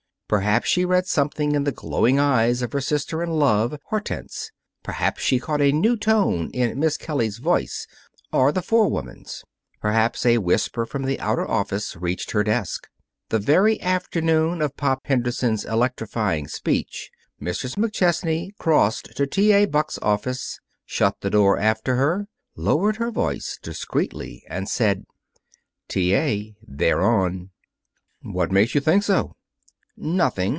Perhaps 0.31 0.69
she 0.69 0.85
read 0.85 1.07
something 1.07 1.55
in 1.55 1.65
the 1.65 1.73
glowing 1.73 2.17
eyes 2.17 2.61
of 2.61 2.71
her 2.71 2.79
sister 2.79 3.21
in 3.21 3.31
love, 3.31 3.77
Hortense. 3.87 4.49
Perhaps 4.81 5.21
she 5.21 5.39
caught 5.41 5.59
a 5.61 5.73
new 5.73 5.97
tone 5.97 6.49
in 6.51 6.79
Miss 6.79 6.95
Kelly's 6.95 7.37
voice 7.37 7.85
or 8.31 8.53
the 8.53 8.61
forewoman's. 8.61 9.43
Perhaps 9.81 10.25
a 10.25 10.37
whisper 10.37 10.85
from 10.85 11.03
the 11.03 11.19
outer 11.19 11.45
office 11.45 11.97
reached 11.97 12.31
her 12.31 12.45
desk. 12.45 12.87
The 13.27 13.39
very 13.39 13.81
afternoon 13.81 14.61
of 14.61 14.77
Pop 14.77 15.05
Henderson's 15.05 15.65
electrifying 15.65 16.47
speech, 16.47 17.11
Mrs. 17.41 17.75
McChesney 17.75 18.51
crossed 18.57 19.13
to 19.17 19.27
T. 19.27 19.51
A. 19.51 19.65
Buck's 19.65 19.99
office, 20.01 20.61
shut 20.85 21.17
the 21.19 21.29
door 21.29 21.59
after 21.59 21.97
her, 21.97 22.29
lowered 22.55 22.95
her 22.95 23.11
voice 23.11 23.59
discreetly, 23.61 24.45
and 24.49 24.69
said, 24.69 25.03
"T. 25.89 26.15
A., 26.15 26.55
they're 26.65 27.01
on." 27.01 27.49
"What 28.21 28.49
makes 28.49 28.73
you 28.73 28.79
think 28.79 29.03
so?" 29.03 29.35
"Nothing. 29.97 30.49